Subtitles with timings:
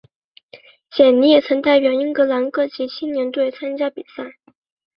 [0.89, 4.35] 简尼也曾代表英格兰各级青年队参加比赛。